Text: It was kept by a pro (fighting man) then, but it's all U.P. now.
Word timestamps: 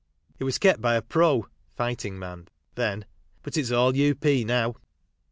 It 0.39 0.45
was 0.45 0.57
kept 0.57 0.81
by 0.81 0.95
a 0.95 1.01
pro 1.03 1.45
(fighting 1.75 2.17
man) 2.17 2.47
then, 2.73 3.05
but 3.43 3.55
it's 3.55 3.69
all 3.69 3.95
U.P. 3.95 4.43
now. 4.45 4.73